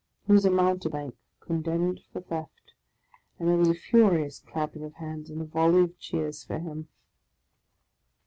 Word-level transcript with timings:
He 0.25 0.31
was 0.31 0.45
a 0.45 0.49
mountebank 0.49 1.13
condemned 1.41 2.01
for 2.11 2.21
theft, 2.21 2.73
and 3.37 3.47
there 3.47 3.55
was 3.55 3.69
a 3.69 3.75
furious 3.75 4.39
clapping 4.39 4.83
of 4.83 4.95
hands, 4.95 5.29
and 5.29 5.39
a 5.39 5.45
volley 5.45 5.83
of 5.83 5.99
cheers, 5.99 6.43
for 6.43 6.57
him. 6.57 6.87